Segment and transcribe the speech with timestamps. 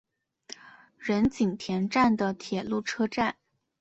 [0.97, 3.37] 仁井田站的铁路车站。